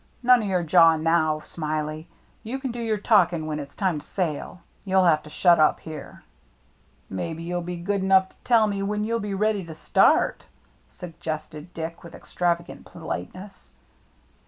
"None 0.23 0.41
o' 0.41 0.45
your 0.47 0.63
jaw 0.63 0.95
now. 0.95 1.41
Smiley. 1.41 2.07
You 2.41 2.57
can 2.57 2.71
do 2.71 2.79
your 2.81 2.97
talking 2.97 3.45
when 3.45 3.59
it's 3.59 3.75
time 3.75 3.99
to 3.99 4.05
sail. 4.07 4.61
You'll 4.83 5.05
have 5.05 5.21
to 5.21 5.29
shut 5.29 5.59
up 5.59 5.79
here."" 5.81 6.23
Maybe 7.11 7.43
you'll 7.43 7.61
be 7.61 7.77
good 7.77 8.01
enough 8.01 8.29
to 8.29 8.35
tell 8.43 8.65
me 8.65 8.81
when 8.81 9.03
you'll 9.03 9.19
be 9.19 9.35
ready 9.35 9.63
to 9.63 9.75
start," 9.75 10.43
suggested 10.89 11.71
Dick, 11.75 12.03
with 12.03 12.15
extravagant 12.15 12.83
politeness. 12.87 13.69